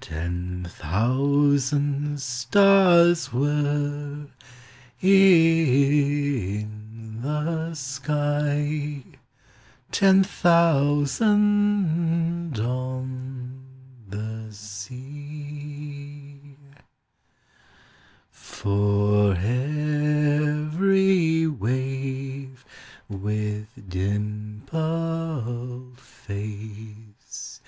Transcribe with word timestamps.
Ten 0.00 0.64
thousand 0.68 2.20
stars 2.20 3.32
were 3.32 4.26
in 5.00 7.22
the 7.22 7.72
sky, 7.76 9.04
Ten 9.92 10.24
thousand 10.24 12.58
on 12.58 13.62
the 14.08 14.50
sea; 14.52 16.42
For 18.32 19.32
every 19.36 21.46
wave, 21.46 22.64
with 23.08 23.68
dimpled 23.88 26.00
face. 26.00 27.60